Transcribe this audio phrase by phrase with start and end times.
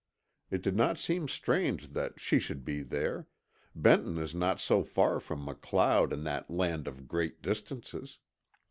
[0.49, 3.27] It did not seem strange that she should be there;
[3.75, 8.17] Benton is not so far from MacLeod in that land of great distances.